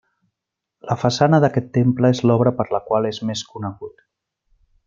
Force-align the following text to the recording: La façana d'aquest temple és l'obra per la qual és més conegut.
La 0.91 0.95
façana 1.01 1.39
d'aquest 1.43 1.69
temple 1.77 2.13
és 2.15 2.23
l'obra 2.31 2.57
per 2.61 2.69
la 2.79 2.83
qual 2.89 3.09
és 3.13 3.23
més 3.31 3.45
conegut. 3.55 4.07